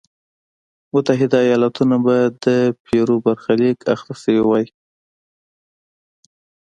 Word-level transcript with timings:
متحده 0.93 1.37
ایالتونه 1.49 1.95
به 2.05 2.17
د 2.43 2.45
پیرو 2.85 3.15
برخلیک 3.25 3.77
اخته 3.93 4.13
شوی 4.21 4.41
وای. 4.43 4.65